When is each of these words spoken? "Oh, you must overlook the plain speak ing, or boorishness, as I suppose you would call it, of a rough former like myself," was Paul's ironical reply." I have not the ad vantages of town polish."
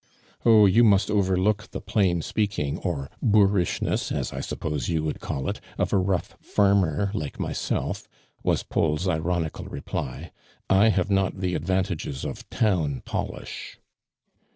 "Oh, 0.43 0.65
you 0.65 0.83
must 0.83 1.11
overlook 1.11 1.69
the 1.69 1.79
plain 1.79 2.23
speak 2.23 2.57
ing, 2.57 2.79
or 2.79 3.11
boorishness, 3.21 4.11
as 4.11 4.33
I 4.33 4.39
suppose 4.39 4.89
you 4.89 5.03
would 5.03 5.19
call 5.19 5.47
it, 5.47 5.61
of 5.77 5.93
a 5.93 5.99
rough 5.99 6.35
former 6.41 7.11
like 7.13 7.39
myself," 7.39 8.07
was 8.41 8.63
Paul's 8.63 9.07
ironical 9.07 9.65
reply." 9.65 10.31
I 10.71 10.87
have 10.87 11.11
not 11.11 11.39
the 11.39 11.53
ad 11.53 11.65
vantages 11.67 12.25
of 12.25 12.49
town 12.49 13.03
polish." 13.05 13.77